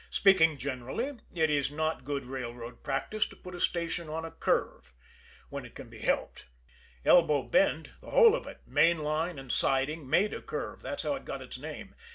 [0.09, 4.95] Speaking generally, it's not good railroad practice to put a station on a curve
[5.49, 6.47] when it can be helped.
[7.05, 11.13] Elbow Bend, the whole of it, main line and siding, made a curve that's how
[11.13, 11.93] it got its name.